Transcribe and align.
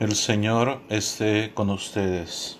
El 0.00 0.16
Señor 0.16 0.78
esté 0.88 1.52
con 1.52 1.68
ustedes. 1.68 2.58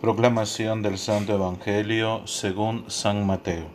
Proclamación 0.00 0.82
del 0.82 0.98
Santo 0.98 1.34
Evangelio 1.34 2.26
según 2.26 2.84
San 2.90 3.24
Mateo. 3.24 3.66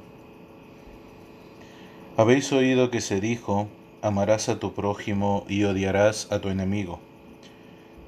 Habéis 2.18 2.52
oído 2.52 2.92
que 2.92 3.00
se 3.00 3.22
dijo, 3.22 3.70
amarás 4.02 4.50
a 4.50 4.60
tu 4.60 4.74
prójimo 4.74 5.46
y 5.48 5.64
odiarás 5.64 6.30
a 6.30 6.42
tu 6.42 6.50
enemigo. 6.50 7.00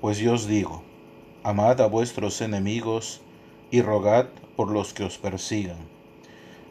Pues 0.01 0.17
yo 0.17 0.33
os 0.33 0.45
digo, 0.45 0.83
amad 1.43 1.79
a 1.79 1.87
vuestros 1.87 2.41
enemigos 2.41 3.21
y 3.71 3.81
rogad 3.81 4.25
por 4.57 4.71
los 4.71 4.93
que 4.93 5.05
os 5.05 5.17
persigan, 5.19 5.77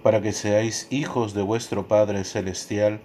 para 0.03 0.21
que 0.21 0.33
seáis 0.33 0.89
hijos 0.91 1.33
de 1.33 1.41
vuestro 1.41 1.89
Padre 1.89 2.25
Celestial, 2.25 3.01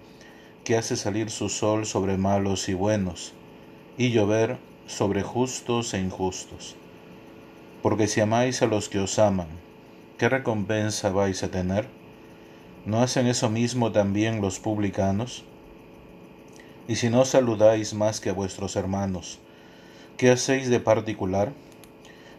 que 0.62 0.76
hace 0.76 0.96
salir 0.96 1.30
su 1.30 1.48
sol 1.48 1.86
sobre 1.86 2.18
malos 2.18 2.68
y 2.68 2.74
buenos 2.74 3.32
y 3.98 4.10
llover 4.10 4.58
sobre 4.86 5.22
justos 5.22 5.94
e 5.94 6.00
injustos. 6.00 6.76
Porque 7.82 8.06
si 8.06 8.20
amáis 8.20 8.62
a 8.62 8.66
los 8.66 8.88
que 8.88 8.98
os 8.98 9.18
aman, 9.18 9.48
¿qué 10.18 10.28
recompensa 10.28 11.10
vais 11.10 11.42
a 11.42 11.50
tener? 11.50 11.88
¿No 12.84 13.00
hacen 13.00 13.26
eso 13.26 13.50
mismo 13.50 13.92
también 13.92 14.40
los 14.40 14.58
publicanos? 14.60 15.44
Y 16.88 16.96
si 16.96 17.10
no 17.10 17.24
saludáis 17.24 17.94
más 17.94 18.20
que 18.20 18.30
a 18.30 18.32
vuestros 18.32 18.76
hermanos, 18.76 19.38
¿qué 20.16 20.30
hacéis 20.30 20.68
de 20.68 20.78
particular? 20.78 21.52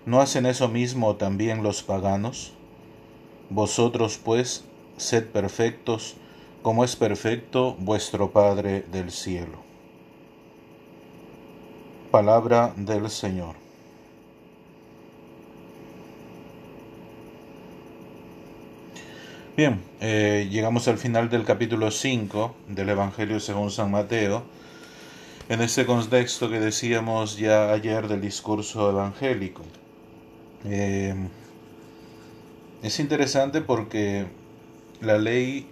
¿No 0.05 0.21
hacen 0.21 0.45
eso 0.45 0.69
mismo 0.69 1.17
también 1.17 1.63
los 1.63 1.83
paganos? 1.83 2.53
Vosotros 3.49 4.19
pues 4.23 4.63
sed 4.95 5.25
perfectos, 5.25 6.16
como 6.61 6.83
es 6.83 6.95
perfecto 6.95 7.75
vuestro 7.80 8.31
Padre 8.31 8.85
del 8.91 9.11
cielo. 9.11 9.66
Palabra 12.11 12.73
del 12.77 13.09
Señor. 13.09 13.55
Bien, 19.58 19.81
eh, 20.00 20.47
llegamos 20.50 20.88
al 20.88 20.97
final 20.97 21.30
del 21.30 21.44
capítulo 21.44 21.91
5 21.91 22.55
del 22.69 22.89
Evangelio 22.89 23.41
según 23.41 23.72
San 23.72 23.91
Mateo, 23.91 24.44
en 25.50 25.61
ese 25.61 25.85
contexto 25.85 26.50
que 26.50 26.59
decíamos 26.59 27.38
ya 27.38 27.73
ayer 27.73 28.08
del 28.08 28.22
discurso 28.22 28.89
evangélico. 28.89 29.63
Eh, 30.63 31.13
es 32.83 33.00
interesante 33.02 33.59
porque 33.59 34.28
la 35.02 35.17
ley, 35.17 35.67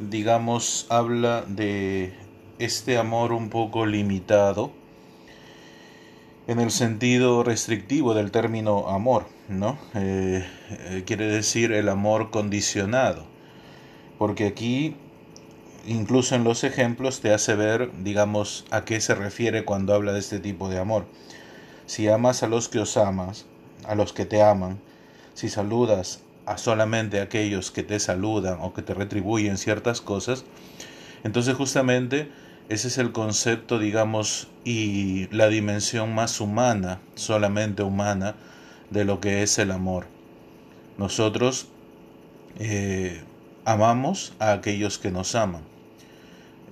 digamos, 0.00 0.86
habla 0.88 1.44
de 1.46 2.14
este 2.58 2.98
amor 2.98 3.32
un 3.32 3.48
poco 3.48 3.86
limitado, 3.86 4.72
en 6.46 6.58
el 6.58 6.70
sentido 6.70 7.44
restrictivo 7.44 8.14
del 8.14 8.30
término 8.30 8.88
amor, 8.88 9.26
¿no? 9.48 9.78
Eh, 9.94 10.44
eh, 10.70 11.02
quiere 11.06 11.26
decir 11.26 11.72
el 11.72 11.88
amor 11.88 12.30
condicionado, 12.30 13.24
porque 14.18 14.46
aquí, 14.46 14.96
incluso 15.86 16.34
en 16.34 16.44
los 16.44 16.64
ejemplos, 16.64 17.20
te 17.20 17.32
hace 17.32 17.54
ver, 17.54 17.90
digamos, 18.02 18.64
a 18.70 18.84
qué 18.84 19.00
se 19.00 19.14
refiere 19.14 19.64
cuando 19.64 19.94
habla 19.94 20.12
de 20.12 20.18
este 20.18 20.40
tipo 20.40 20.68
de 20.68 20.78
amor. 20.78 21.06
Si 21.86 22.08
amas 22.08 22.42
a 22.42 22.48
los 22.48 22.68
que 22.68 22.80
os 22.80 22.96
amas, 22.96 23.46
a 23.86 23.94
los 23.94 24.12
que 24.12 24.24
te 24.24 24.42
aman, 24.42 24.80
si 25.34 25.48
saludas 25.48 26.22
a 26.44 26.58
solamente 26.58 27.20
aquellos 27.20 27.70
que 27.70 27.84
te 27.84 28.00
saludan 28.00 28.58
o 28.60 28.74
que 28.74 28.82
te 28.82 28.94
retribuyen 28.94 29.58
ciertas 29.58 30.00
cosas, 30.00 30.44
entonces 31.22 31.54
justamente 31.54 32.28
ese 32.68 32.88
es 32.88 32.98
el 32.98 33.12
concepto, 33.12 33.78
digamos, 33.78 34.48
y 34.64 35.28
la 35.34 35.48
dimensión 35.48 36.14
más 36.14 36.40
humana, 36.40 37.00
solamente 37.14 37.82
humana, 37.82 38.36
de 38.90 39.04
lo 39.04 39.20
que 39.20 39.42
es 39.42 39.58
el 39.58 39.70
amor. 39.70 40.06
Nosotros 40.98 41.68
eh, 42.58 43.22
amamos 43.64 44.34
a 44.38 44.52
aquellos 44.52 44.98
que 44.98 45.10
nos 45.10 45.34
aman. 45.34 45.62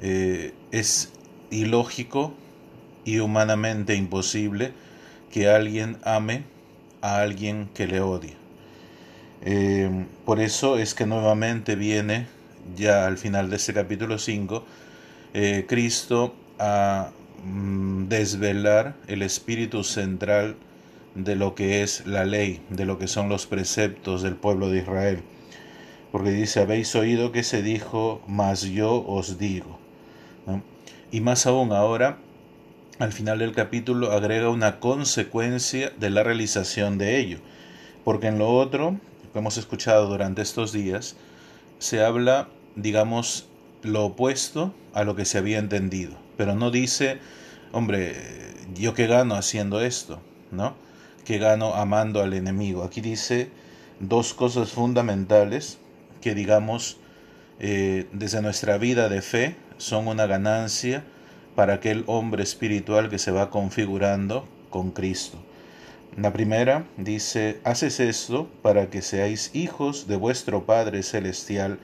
Eh, 0.03 0.55
es 0.71 1.12
ilógico 1.51 2.34
y 3.05 3.19
humanamente 3.19 3.95
imposible 3.95 4.72
que 5.31 5.49
alguien 5.49 5.99
ame 6.05 6.45
a 7.03 7.21
alguien 7.21 7.69
que 7.75 7.87
le 7.87 8.01
odia. 8.01 8.34
Eh, 9.43 10.07
por 10.25 10.41
eso 10.41 10.78
es 10.78 10.95
que 10.95 11.07
nuevamente 11.07 11.75
viene, 11.75 12.27
ya 12.77 13.07
al 13.07 13.17
final 13.17 13.49
de 13.49 13.57
este 13.57 13.72
capítulo 13.72 14.19
5, 14.19 14.65
eh, 15.35 15.65
Cristo 15.69 16.35
a 16.59 17.11
mm, 17.45 18.09
desvelar 18.09 18.97
el 19.07 19.23
espíritu 19.23 19.85
central 19.85 20.57
de 21.15 21.37
lo 21.37 21.55
que 21.55 21.83
es 21.83 22.07
la 22.07 22.25
ley, 22.25 22.63
de 22.71 22.85
lo 22.85 22.99
que 22.99 23.09
son 23.09 23.29
los 23.29 23.47
preceptos 23.47 24.23
del 24.23 24.37
pueblo 24.37 24.69
de 24.69 24.79
Israel. 24.79 25.23
Porque 26.13 26.31
dice, 26.31 26.61
habéis 26.61 26.95
oído 26.97 27.33
que 27.33 27.43
se 27.43 27.63
dijo, 27.63 28.21
mas 28.27 28.63
yo 28.63 29.05
os 29.07 29.39
digo. 29.39 29.79
Y 31.13 31.21
más 31.21 31.47
aún 31.47 31.73
ahora, 31.73 32.19
al 32.99 33.13
final 33.13 33.39
del 33.41 33.53
capítulo, 33.53 34.13
agrega 34.13 34.49
una 34.49 34.79
consecuencia 34.79 35.91
de 35.99 36.11
la 36.11 36.23
realización 36.23 36.99
de 36.99 37.19
ello. 37.19 37.39
Porque 38.05 38.29
en 38.29 38.39
lo 38.39 38.53
otro, 38.53 38.97
que 39.33 39.39
hemos 39.39 39.57
escuchado 39.57 40.09
durante 40.09 40.43
estos 40.43 40.73
días, 40.73 41.17
se 41.79 42.05
habla, 42.05 42.49
digamos, 42.77 43.50
lo 43.83 44.07
opuesto 44.07 44.75
a 44.93 45.05
lo 45.05 45.17
que 45.17 45.25
se 45.25 45.39
había 45.39 45.59
entendido. 45.59 46.13
Pero 46.37 46.55
no 46.55 46.71
dice, 46.71 47.19
hombre, 47.73 48.15
yo 48.75 48.95
qué 48.95 49.07
gano 49.07 49.35
haciendo 49.35 49.81
esto, 49.81 50.21
¿no? 50.51 50.75
¿Qué 51.25 51.39
gano 51.39 51.75
amando 51.75 52.23
al 52.23 52.35
enemigo? 52.35 52.83
Aquí 52.83 53.01
dice 53.01 53.51
dos 54.01 54.35
cosas 54.35 54.71
fundamentales 54.71 55.79
que 56.21 56.35
digamos 56.35 56.99
eh, 57.59 58.07
desde 58.13 58.43
nuestra 58.43 58.79
vida 58.79 59.09
de 59.09 59.23
fe 59.23 59.57
son 59.77 60.09
una 60.09 60.27
ganancia 60.27 61.05
para 61.55 61.75
aquel 61.75 62.05
hombre 62.07 62.43
espiritual 62.43 63.11
que 63.11 63.19
se 63.19 63.31
va 63.31 63.51
configurando 63.51 64.49
con 64.71 64.93
Cristo. 64.93 65.39
La 66.17 66.33
primera 66.33 66.87
dice, 66.97 67.61
haces 67.65 68.01
esto 68.01 68.49
para 68.63 68.91
que 68.91 69.03
seáis 69.03 69.51
hijos 69.55 70.07
de 70.07 70.17
vuestro 70.17 70.65
Padre 70.65 71.03
Celestial, 71.03 71.79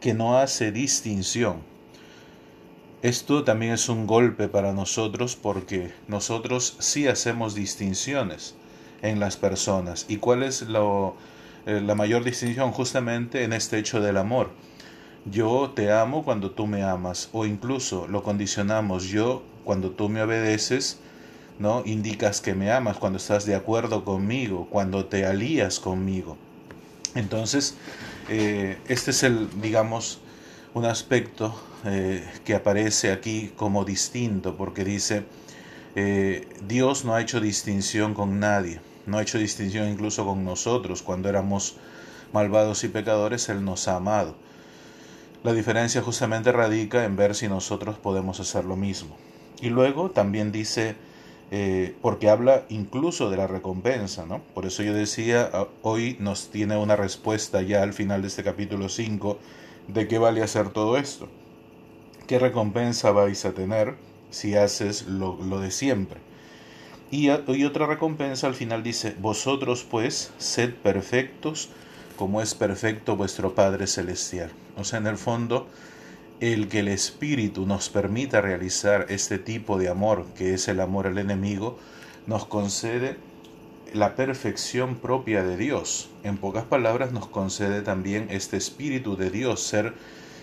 que 0.00 0.14
no 0.14 0.38
hace 0.38 0.72
distinción. 0.72 1.62
Esto 3.02 3.44
también 3.44 3.72
es 3.72 3.88
un 3.88 4.06
golpe 4.06 4.48
para 4.48 4.72
nosotros 4.72 5.36
porque 5.36 5.92
nosotros 6.08 6.76
sí 6.80 7.06
hacemos 7.06 7.54
distinciones 7.54 8.54
en 9.02 9.20
las 9.20 9.36
personas. 9.36 10.06
¿Y 10.08 10.16
cuál 10.16 10.42
es 10.42 10.62
lo, 10.62 11.14
eh, 11.66 11.80
la 11.80 11.94
mayor 11.94 12.24
distinción? 12.24 12.72
Justamente 12.72 13.44
en 13.44 13.52
este 13.52 13.78
hecho 13.78 14.00
del 14.00 14.16
amor. 14.16 14.50
Yo 15.24 15.72
te 15.74 15.92
amo 15.92 16.24
cuando 16.24 16.52
tú 16.52 16.66
me 16.66 16.82
amas 16.82 17.28
o 17.32 17.46
incluso 17.46 18.06
lo 18.06 18.22
condicionamos 18.22 19.04
yo 19.04 19.42
cuando 19.64 19.90
tú 19.90 20.08
me 20.08 20.22
obedeces, 20.22 20.98
¿no? 21.58 21.82
Indicas 21.84 22.40
que 22.40 22.54
me 22.54 22.70
amas 22.70 22.96
cuando 22.96 23.18
estás 23.18 23.44
de 23.44 23.56
acuerdo 23.56 24.04
conmigo, 24.04 24.68
cuando 24.70 25.06
te 25.06 25.26
alías 25.26 25.80
conmigo. 25.80 26.36
Entonces, 27.14 27.76
eh, 28.28 28.78
este 28.88 29.12
es 29.12 29.22
el, 29.22 29.48
digamos, 29.60 30.20
un 30.74 30.84
aspecto 30.84 31.54
eh, 31.84 32.28
que 32.44 32.54
aparece 32.54 33.12
aquí 33.12 33.52
como 33.56 33.84
distinto, 33.84 34.56
porque 34.56 34.84
dice, 34.84 35.24
eh, 35.94 36.48
Dios 36.66 37.04
no 37.04 37.14
ha 37.14 37.20
hecho 37.20 37.40
distinción 37.40 38.14
con 38.14 38.40
nadie, 38.40 38.80
no 39.06 39.18
ha 39.18 39.22
hecho 39.22 39.38
distinción 39.38 39.88
incluso 39.88 40.26
con 40.26 40.44
nosotros, 40.44 41.02
cuando 41.02 41.28
éramos 41.28 41.76
malvados 42.32 42.84
y 42.84 42.88
pecadores, 42.88 43.48
Él 43.48 43.64
nos 43.64 43.88
ha 43.88 43.96
amado. 43.96 44.34
La 45.44 45.52
diferencia 45.52 46.02
justamente 46.02 46.50
radica 46.50 47.04
en 47.04 47.16
ver 47.16 47.34
si 47.34 47.48
nosotros 47.48 47.96
podemos 47.98 48.40
hacer 48.40 48.64
lo 48.64 48.76
mismo. 48.76 49.16
Y 49.60 49.70
luego 49.70 50.10
también 50.10 50.50
dice, 50.50 50.96
eh, 51.50 51.94
porque 52.02 52.28
habla 52.28 52.64
incluso 52.68 53.30
de 53.30 53.36
la 53.36 53.46
recompensa, 53.46 54.26
¿no? 54.26 54.40
Por 54.54 54.66
eso 54.66 54.82
yo 54.82 54.92
decía, 54.92 55.48
ah, 55.52 55.68
hoy 55.82 56.16
nos 56.18 56.50
tiene 56.50 56.76
una 56.76 56.96
respuesta 56.96 57.62
ya 57.62 57.82
al 57.82 57.92
final 57.92 58.22
de 58.22 58.28
este 58.28 58.42
capítulo 58.42 58.88
5 58.88 59.38
de 59.88 60.08
qué 60.08 60.18
vale 60.18 60.42
hacer 60.42 60.70
todo 60.70 60.96
esto. 60.96 61.28
¿Qué 62.26 62.40
recompensa 62.40 63.12
vais 63.12 63.44
a 63.44 63.52
tener 63.52 63.94
si 64.30 64.56
haces 64.56 65.06
lo, 65.06 65.36
de 65.60 65.70
siempre? 65.70 66.18
Y, 67.12 67.28
y 67.30 67.64
otra 67.64 67.86
recompensa 67.86 68.48
al 68.48 68.54
final 68.54 68.82
dice, 68.82 69.14
vosotros 69.20 69.86
pues 69.88 70.32
sed 70.38 70.74
perfectos 70.74 71.68
como 72.16 72.40
es 72.40 72.54
perfecto 72.54 73.16
vuestro 73.16 73.54
Padre 73.54 73.86
Celestial. 73.86 74.50
O 74.76 74.82
sea, 74.82 74.98
en 74.98 75.06
el 75.06 75.16
fondo, 75.18 75.68
el 76.40 76.68
que 76.68 76.80
el 76.80 76.88
Espíritu 76.88 77.66
nos 77.66 77.88
permita 77.88 78.40
realizar 78.40 79.06
este 79.08 79.38
tipo 79.38 79.78
de 79.78 79.88
amor, 79.88 80.26
que 80.36 80.54
es 80.54 80.68
el 80.68 80.80
amor 80.80 81.06
al 81.06 81.18
enemigo, 81.18 81.78
nos 82.26 82.44
concede 82.44 83.16
la 83.94 84.16
perfección 84.16 84.96
propia 84.96 85.42
de 85.42 85.56
Dios. 85.56 86.10
En 86.24 86.36
pocas 86.36 86.64
palabras, 86.64 87.12
nos 87.12 87.26
concede 87.26 87.82
también 87.82 88.26
este 88.30 88.56
Espíritu 88.56 89.16
de 89.16 89.30
Dios, 89.30 89.62
ser 89.62 89.94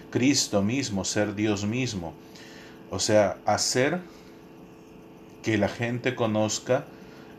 Cristo 0.09 0.61
mismo, 0.61 1.05
ser 1.05 1.35
Dios 1.35 1.65
mismo. 1.65 2.13
O 2.89 2.99
sea, 2.99 3.37
hacer 3.45 3.99
que 5.43 5.57
la 5.57 5.67
gente 5.67 6.15
conozca 6.15 6.85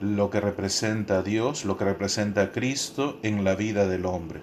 lo 0.01 0.31
que 0.31 0.41
representa 0.41 1.19
a 1.19 1.23
Dios, 1.23 1.65
lo 1.65 1.77
que 1.77 1.85
representa 1.85 2.43
a 2.43 2.53
Cristo 2.53 3.19
en 3.23 3.43
la 3.43 3.55
vida 3.55 3.89
del 3.89 4.05
hombre. 4.07 4.41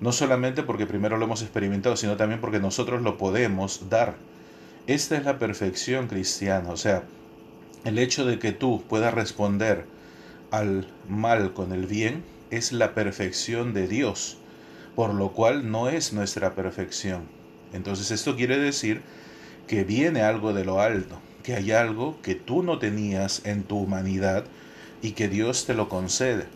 No 0.00 0.12
solamente 0.12 0.62
porque 0.62 0.86
primero 0.86 1.18
lo 1.18 1.26
hemos 1.26 1.42
experimentado, 1.42 1.96
sino 1.96 2.16
también 2.16 2.40
porque 2.40 2.58
nosotros 2.58 3.02
lo 3.02 3.18
podemos 3.18 3.90
dar. 3.90 4.16
Esta 4.86 5.16
es 5.16 5.24
la 5.24 5.38
perfección 5.38 6.08
cristiana, 6.08 6.70
o 6.70 6.76
sea, 6.76 7.04
el 7.84 7.98
hecho 7.98 8.24
de 8.24 8.38
que 8.38 8.52
tú 8.52 8.82
puedas 8.88 9.12
responder 9.12 9.86
al 10.50 10.88
mal 11.08 11.52
con 11.52 11.72
el 11.72 11.86
bien 11.86 12.24
es 12.50 12.72
la 12.72 12.94
perfección 12.94 13.72
de 13.72 13.86
Dios, 13.86 14.38
por 14.96 15.14
lo 15.14 15.32
cual 15.32 15.70
no 15.70 15.88
es 15.88 16.12
nuestra 16.12 16.54
perfección. 16.54 17.22
Entonces 17.72 18.10
esto 18.10 18.36
quiere 18.36 18.58
decir 18.58 19.02
que 19.66 19.84
viene 19.84 20.22
algo 20.22 20.52
de 20.52 20.64
lo 20.64 20.80
alto, 20.80 21.20
que 21.42 21.54
hay 21.54 21.72
algo 21.72 22.20
que 22.22 22.34
tú 22.34 22.62
no 22.62 22.78
tenías 22.78 23.42
en 23.44 23.62
tu 23.62 23.78
humanidad 23.78 24.44
y 25.02 25.12
que 25.12 25.28
Dios 25.28 25.66
te 25.66 25.74
lo 25.74 25.88
concede, 25.88 26.46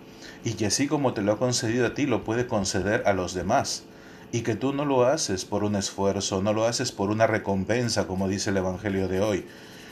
y 0.45 0.55
que 0.55 0.67
así 0.67 0.87
como 0.87 1.15
te 1.15 1.23
lo 1.23 1.33
ha 1.33 1.39
concedido 1.39 1.87
a 1.87 1.95
ti, 1.95 2.07
lo 2.07 2.25
puede 2.25 2.47
conceder 2.47 3.03
a 3.07 3.13
los 3.13 3.35
demás, 3.35 3.85
y 4.33 4.41
que 4.41 4.57
tú 4.57 4.73
no 4.73 4.85
lo 4.85 5.05
haces 5.05 5.45
por 5.45 5.65
un 5.65 5.77
esfuerzo, 5.77 6.43
no 6.43 6.53
lo 6.53 6.65
haces 6.65 6.93
por 6.93 7.11
una 7.11 7.27
recompensa, 7.27 8.07
como 8.07 8.29
dice 8.29 8.51
el 8.51 8.57
Evangelio 8.57 9.09
de 9.09 9.21
hoy. 9.21 9.47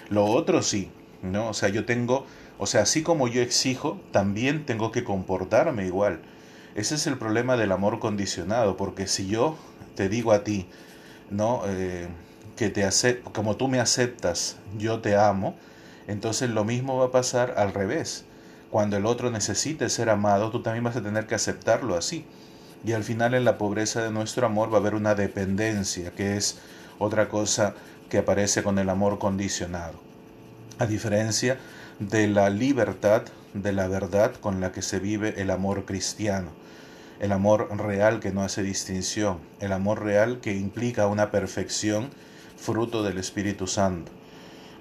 Lo 0.08 0.26
otro 0.26 0.62
sí, 0.62 0.90
¿no? 1.22 1.48
O 1.48 1.54
sea, 1.54 1.68
yo 1.68 1.84
tengo, 1.84 2.26
o 2.58 2.66
sea, 2.66 2.82
así 2.82 3.02
como 3.02 3.28
yo 3.28 3.40
exijo, 3.40 4.00
también 4.10 4.66
tengo 4.66 4.90
que 4.90 5.04
comportarme 5.04 5.86
igual. 5.86 6.20
Ese 6.74 6.96
es 6.96 7.06
el 7.06 7.18
problema 7.18 7.56
del 7.56 7.70
amor 7.70 7.98
condicionado, 7.98 8.76
porque 8.76 9.06
si 9.06 9.28
yo 9.28 9.56
te 9.94 10.08
digo 10.08 10.32
a 10.32 10.42
ti, 10.42 10.66
¿no? 11.30 11.62
Eh, 11.66 12.08
que 12.56 12.70
te 12.70 12.88
como 13.32 13.56
tú 13.56 13.68
me 13.68 13.80
aceptas, 13.80 14.56
yo 14.78 15.00
te 15.00 15.16
amo, 15.16 15.54
entonces 16.06 16.50
lo 16.50 16.64
mismo 16.64 16.98
va 16.98 17.06
a 17.06 17.10
pasar 17.10 17.54
al 17.56 17.72
revés. 17.72 18.24
Cuando 18.72 18.96
el 18.96 19.06
otro 19.06 19.30
necesite 19.30 19.88
ser 19.88 20.10
amado, 20.10 20.50
tú 20.50 20.62
también 20.62 20.82
vas 20.82 20.96
a 20.96 21.02
tener 21.02 21.28
que 21.28 21.36
aceptarlo 21.36 21.94
así. 21.94 22.24
Y 22.84 22.92
al 22.92 23.04
final 23.04 23.34
en 23.34 23.44
la 23.44 23.56
pobreza 23.56 24.02
de 24.02 24.10
nuestro 24.10 24.46
amor 24.46 24.72
va 24.72 24.78
a 24.78 24.80
haber 24.80 24.96
una 24.96 25.14
dependencia, 25.14 26.10
que 26.10 26.36
es 26.36 26.58
otra 26.98 27.28
cosa 27.28 27.74
que 28.10 28.18
aparece 28.18 28.64
con 28.64 28.80
el 28.80 28.90
amor 28.90 29.20
condicionado. 29.20 30.00
A 30.80 30.86
diferencia 30.86 31.58
de 32.00 32.26
la 32.26 32.50
libertad, 32.50 33.22
de 33.54 33.72
la 33.72 33.86
verdad 33.86 34.32
con 34.40 34.60
la 34.60 34.72
que 34.72 34.82
se 34.82 34.98
vive 34.98 35.40
el 35.40 35.52
amor 35.52 35.84
cristiano 35.84 36.50
el 37.22 37.30
amor 37.30 37.68
real 37.78 38.18
que 38.18 38.32
no 38.32 38.42
hace 38.42 38.64
distinción, 38.64 39.38
el 39.60 39.70
amor 39.70 40.02
real 40.02 40.40
que 40.40 40.56
implica 40.56 41.06
una 41.06 41.30
perfección 41.30 42.10
fruto 42.56 43.04
del 43.04 43.16
Espíritu 43.16 43.68
Santo. 43.68 44.10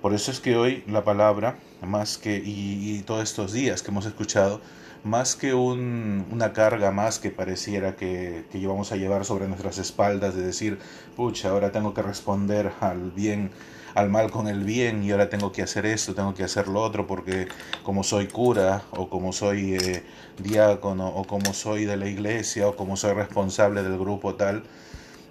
Por 0.02 0.16
eso 0.16 0.32
es 0.32 0.40
que 0.40 0.58
hoy 0.58 0.84
la 0.88 1.04
palabra, 1.04 1.60
más 1.82 2.18
que, 2.18 2.42
y, 2.44 3.02
todos 3.06 3.24
estos 3.24 3.54
días 3.54 3.82
que 3.82 3.92
hemos 3.92 4.06
escuchado, 4.06 4.62
más 5.04 5.36
que 5.36 5.54
una 5.54 6.54
carga 6.54 6.92
más 6.92 7.20
que 7.20 7.32
pareciera 7.32 7.96
que, 7.96 8.46
que 8.52 8.60
llevamos 8.60 8.92
a 8.92 8.98
llevar 8.98 9.26
sobre 9.26 9.48
nuestras 9.48 9.80
espaldas, 9.80 10.36
de 10.36 10.44
decir, 10.44 10.80
pucha, 11.16 11.50
ahora 11.50 11.72
tengo 11.72 11.94
que 11.94 12.02
responder 12.04 12.72
al 12.80 13.12
bien 13.12 13.52
al 13.96 14.10
mal 14.10 14.32
con 14.32 14.48
el 14.48 14.64
bien 14.64 15.04
y 15.04 15.12
ahora 15.12 15.30
tengo 15.30 15.52
que 15.52 15.62
hacer 15.64 15.86
esto, 15.86 16.16
tengo 16.16 16.34
que 16.34 16.44
hacer 16.44 16.68
lo 16.68 16.82
otro 16.82 17.08
porque 17.08 17.48
como 17.84 18.04
soy 18.04 18.28
cura 18.28 18.84
o 18.92 19.10
como 19.10 19.34
soy 19.34 19.76
eh, 19.76 20.04
diácono 20.38 21.08
o 21.08 21.26
como 21.26 21.54
soy 21.54 21.86
de 21.86 21.98
la 21.98 22.08
iglesia 22.08 22.68
o 22.68 22.76
como 22.76 22.96
soy 22.96 23.14
responsable 23.14 23.84
del 23.84 23.98
grupo 23.98 24.36
tal, 24.36 24.64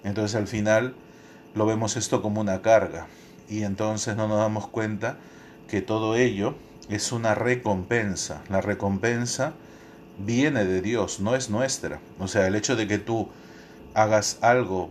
entonces 0.03 0.35
al 0.35 0.47
final 0.47 0.95
lo 1.55 1.65
vemos 1.65 1.97
esto 1.97 2.21
como 2.21 2.41
una 2.41 2.61
carga. 2.61 3.07
Y 3.49 3.63
entonces 3.63 4.15
no 4.15 4.27
nos 4.27 4.37
damos 4.37 4.67
cuenta 4.67 5.17
que 5.71 5.81
todo 5.81 6.17
ello 6.17 6.53
es 6.89 7.13
una 7.13 7.33
recompensa. 7.33 8.41
La 8.49 8.59
recompensa 8.59 9.53
viene 10.17 10.65
de 10.65 10.81
Dios, 10.81 11.21
no 11.21 11.33
es 11.33 11.49
nuestra. 11.49 12.01
O 12.19 12.27
sea, 12.27 12.45
el 12.45 12.55
hecho 12.55 12.75
de 12.75 12.89
que 12.89 12.97
tú 12.97 13.29
hagas 13.93 14.37
algo 14.41 14.89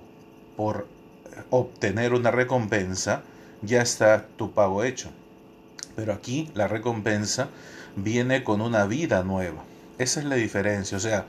por 0.57 0.89
obtener 1.51 2.15
una 2.15 2.31
recompensa 2.31 3.23
ya 3.61 3.83
está 3.83 4.27
tu 4.39 4.53
pago 4.53 4.83
hecho. 4.83 5.11
Pero 5.97 6.15
aquí 6.15 6.51
la 6.55 6.67
recompensa 6.67 7.51
viene 7.95 8.43
con 8.43 8.63
una 8.63 8.87
vida 8.87 9.23
nueva. 9.23 9.63
Esa 9.99 10.21
es 10.21 10.27
la 10.27 10.37
diferencia. 10.37 10.97
O 10.97 11.01
sea, 11.01 11.27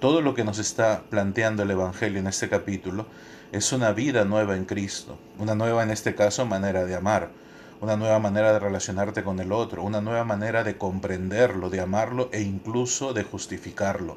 todo 0.00 0.22
lo 0.22 0.34
que 0.34 0.44
nos 0.44 0.58
está 0.58 1.02
planteando 1.10 1.64
el 1.64 1.70
Evangelio 1.70 2.20
en 2.20 2.26
este 2.26 2.48
capítulo 2.48 3.04
es 3.52 3.70
una 3.70 3.92
vida 3.92 4.24
nueva 4.24 4.56
en 4.56 4.64
Cristo. 4.64 5.18
Una 5.38 5.54
nueva, 5.54 5.82
en 5.82 5.90
este 5.90 6.14
caso, 6.14 6.46
manera 6.46 6.86
de 6.86 6.94
amar. 6.94 7.43
Una 7.80 7.96
nueva 7.96 8.18
manera 8.18 8.52
de 8.52 8.58
relacionarte 8.58 9.24
con 9.24 9.40
el 9.40 9.52
otro. 9.52 9.82
Una 9.82 10.00
nueva 10.00 10.24
manera 10.24 10.64
de 10.64 10.78
comprenderlo, 10.78 11.70
de 11.70 11.80
amarlo 11.80 12.28
e 12.32 12.40
incluso 12.42 13.12
de 13.12 13.24
justificarlo. 13.24 14.16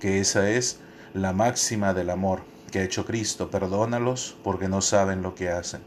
Que 0.00 0.20
esa 0.20 0.48
es 0.48 0.78
la 1.14 1.32
máxima 1.32 1.94
del 1.94 2.10
amor 2.10 2.42
que 2.70 2.80
ha 2.80 2.84
hecho 2.84 3.04
Cristo. 3.04 3.50
Perdónalos 3.50 4.36
porque 4.42 4.68
no 4.68 4.80
saben 4.80 5.22
lo 5.22 5.34
que 5.34 5.50
hacen. 5.50 5.82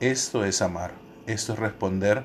Esto 0.00 0.44
es 0.44 0.60
amar, 0.60 0.92
esto 1.26 1.52
es 1.52 1.58
responder 1.58 2.24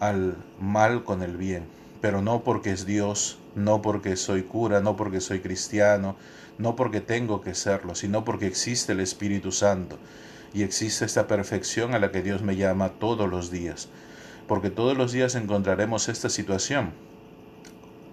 al 0.00 0.36
mal 0.60 1.04
con 1.04 1.22
el 1.22 1.36
bien, 1.36 1.64
pero 2.00 2.22
no 2.22 2.42
porque 2.42 2.72
es 2.72 2.86
Dios, 2.86 3.38
no 3.54 3.82
porque 3.82 4.16
soy 4.16 4.42
cura, 4.42 4.80
no 4.80 4.96
porque 4.96 5.20
soy 5.20 5.40
cristiano, 5.40 6.16
no 6.58 6.76
porque 6.76 7.00
tengo 7.00 7.40
que 7.40 7.54
serlo, 7.54 7.94
sino 7.94 8.24
porque 8.24 8.46
existe 8.46 8.92
el 8.92 9.00
Espíritu 9.00 9.50
Santo 9.50 9.98
y 10.52 10.62
existe 10.62 11.04
esta 11.04 11.26
perfección 11.26 11.94
a 11.94 11.98
la 11.98 12.10
que 12.10 12.22
Dios 12.22 12.42
me 12.42 12.56
llama 12.56 12.90
todos 12.90 13.28
los 13.28 13.50
días, 13.50 13.88
porque 14.46 14.70
todos 14.70 14.96
los 14.96 15.12
días 15.12 15.34
encontraremos 15.34 16.08
esta 16.08 16.28
situación, 16.28 16.92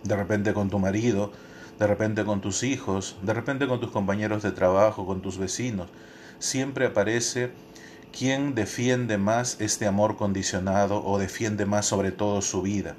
de 0.03 0.15
repente 0.15 0.53
con 0.53 0.69
tu 0.69 0.79
marido, 0.79 1.31
de 1.79 1.87
repente 1.87 2.25
con 2.25 2.41
tus 2.41 2.63
hijos, 2.63 3.17
de 3.21 3.33
repente 3.33 3.67
con 3.67 3.79
tus 3.79 3.91
compañeros 3.91 4.43
de 4.43 4.51
trabajo, 4.51 5.05
con 5.05 5.21
tus 5.21 5.37
vecinos, 5.37 5.89
siempre 6.39 6.87
aparece 6.87 7.51
¿Quién 8.17 8.55
defiende 8.55 9.19
más 9.19 9.61
este 9.61 9.85
amor 9.85 10.17
condicionado 10.17 11.05
o 11.05 11.19
defiende 11.19 11.67
más 11.67 11.85
sobre 11.85 12.11
todo 12.11 12.41
su 12.41 12.63
vida? 12.63 12.95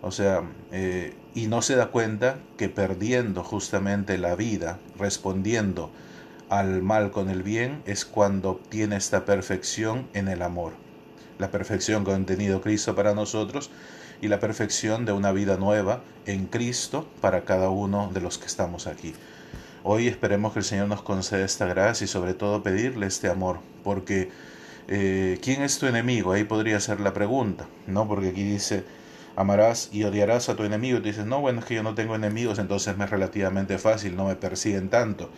O 0.00 0.12
sea, 0.12 0.42
eh, 0.70 1.14
y 1.34 1.46
no 1.48 1.60
se 1.60 1.74
da 1.74 1.88
cuenta 1.88 2.38
que 2.56 2.68
perdiendo 2.68 3.42
justamente 3.42 4.16
la 4.16 4.36
vida, 4.36 4.78
respondiendo 4.96 5.90
al 6.48 6.82
mal 6.82 7.10
con 7.10 7.30
el 7.30 7.42
bien, 7.42 7.82
es 7.86 8.04
cuando 8.04 8.50
obtiene 8.50 8.96
esta 8.96 9.24
perfección 9.24 10.06
en 10.14 10.28
el 10.28 10.42
amor. 10.42 10.72
La 11.38 11.50
perfección 11.50 12.04
que 12.04 12.12
ha 12.12 12.18
tenido 12.24 12.60
Cristo 12.60 12.94
para 12.94 13.14
nosotros 13.14 13.70
y 14.20 14.28
la 14.28 14.40
perfección 14.40 15.04
de 15.04 15.12
una 15.12 15.32
vida 15.32 15.56
nueva 15.56 16.02
en 16.26 16.46
Cristo 16.46 17.06
para 17.20 17.44
cada 17.44 17.70
uno 17.70 18.10
de 18.12 18.20
los 18.20 18.38
que 18.38 18.46
estamos 18.46 18.86
aquí. 18.86 19.14
Hoy 19.82 20.08
esperemos 20.08 20.52
que 20.52 20.60
el 20.60 20.64
Señor 20.64 20.88
nos 20.88 21.02
conceda 21.02 21.44
esta 21.44 21.66
gracia 21.66 22.04
y 22.06 22.08
sobre 22.08 22.34
todo 22.34 22.62
pedirle 22.62 23.06
este 23.06 23.28
amor, 23.28 23.58
porque 23.82 24.30
eh, 24.88 25.38
¿quién 25.42 25.62
es 25.62 25.78
tu 25.78 25.86
enemigo? 25.86 26.32
Ahí 26.32 26.44
podría 26.44 26.80
ser 26.80 27.00
la 27.00 27.12
pregunta, 27.12 27.66
¿no? 27.86 28.08
Porque 28.08 28.28
aquí 28.30 28.44
dice, 28.44 28.84
amarás 29.36 29.90
y 29.92 30.04
odiarás 30.04 30.48
a 30.48 30.56
tu 30.56 30.64
enemigo. 30.64 30.98
Y 30.98 31.00
tú 31.00 31.08
dices, 31.08 31.26
no, 31.26 31.40
bueno, 31.40 31.60
es 31.60 31.66
que 31.66 31.74
yo 31.74 31.82
no 31.82 31.94
tengo 31.94 32.14
enemigos, 32.14 32.58
entonces 32.58 32.96
me 32.96 33.04
es 33.04 33.10
relativamente 33.10 33.78
fácil, 33.78 34.16
no 34.16 34.26
me 34.26 34.36
persiguen 34.36 34.88
tanto, 34.88 35.30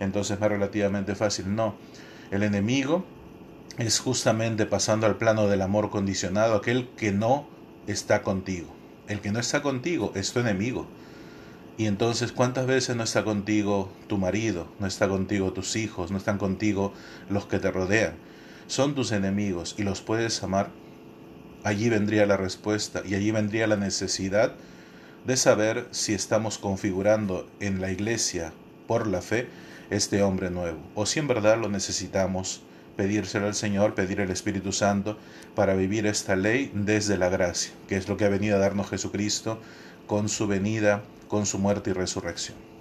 entonces 0.00 0.38
me 0.38 0.46
es 0.46 0.52
relativamente 0.52 1.14
fácil. 1.14 1.54
No, 1.54 1.74
el 2.30 2.42
enemigo 2.42 3.04
es 3.78 4.00
justamente 4.00 4.66
pasando 4.66 5.06
al 5.06 5.16
plano 5.16 5.48
del 5.48 5.62
amor 5.62 5.90
condicionado, 5.90 6.56
aquel 6.56 6.88
que 6.96 7.12
no 7.12 7.46
está 7.86 8.22
contigo. 8.22 8.68
El 9.08 9.20
que 9.20 9.32
no 9.32 9.40
está 9.40 9.62
contigo 9.62 10.12
es 10.14 10.32
tu 10.32 10.40
enemigo. 10.40 10.86
Y 11.78 11.86
entonces, 11.86 12.32
¿cuántas 12.32 12.66
veces 12.66 12.96
no 12.96 13.02
está 13.02 13.24
contigo 13.24 13.90
tu 14.06 14.18
marido, 14.18 14.68
no 14.78 14.86
está 14.86 15.08
contigo 15.08 15.52
tus 15.52 15.74
hijos, 15.76 16.10
no 16.10 16.18
están 16.18 16.38
contigo 16.38 16.92
los 17.30 17.46
que 17.46 17.58
te 17.58 17.70
rodean? 17.70 18.14
Son 18.66 18.94
tus 18.94 19.10
enemigos 19.12 19.74
y 19.78 19.82
los 19.82 20.02
puedes 20.02 20.42
amar. 20.42 20.70
Allí 21.64 21.88
vendría 21.88 22.26
la 22.26 22.36
respuesta 22.36 23.02
y 23.06 23.14
allí 23.14 23.30
vendría 23.30 23.66
la 23.66 23.76
necesidad 23.76 24.54
de 25.26 25.36
saber 25.36 25.88
si 25.92 26.14
estamos 26.14 26.58
configurando 26.58 27.48
en 27.60 27.80
la 27.80 27.90
iglesia 27.90 28.52
por 28.86 29.06
la 29.06 29.22
fe 29.22 29.48
este 29.92 30.22
hombre 30.22 30.50
nuevo 30.50 30.78
o 30.94 31.06
si 31.06 31.20
en 31.20 31.28
verdad 31.28 31.58
lo 31.58 31.68
necesitamos 31.68 32.62
pedírselo 32.96 33.46
al 33.46 33.54
Señor, 33.54 33.94
pedir 33.94 34.20
el 34.20 34.30
Espíritu 34.30 34.72
Santo 34.72 35.18
para 35.54 35.74
vivir 35.74 36.06
esta 36.06 36.36
ley 36.36 36.70
desde 36.74 37.16
la 37.16 37.28
gracia, 37.28 37.72
que 37.88 37.96
es 37.96 38.08
lo 38.08 38.16
que 38.16 38.24
ha 38.24 38.28
venido 38.28 38.56
a 38.56 38.60
darnos 38.60 38.90
Jesucristo 38.90 39.58
con 40.06 40.28
su 40.28 40.46
venida 40.46 41.02
con 41.28 41.46
su 41.46 41.58
muerte 41.58 41.90
y 41.90 41.92
resurrección. 41.94 42.71